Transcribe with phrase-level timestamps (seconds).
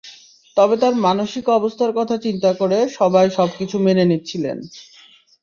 [0.57, 4.57] তবে তাঁর মানসিক অবস্থার কথা চিন্তা করে সবাই সবকিছু মেনে নিচ্ছিলেন।